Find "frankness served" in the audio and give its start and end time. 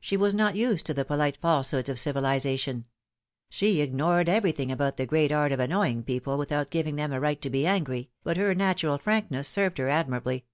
8.98-9.78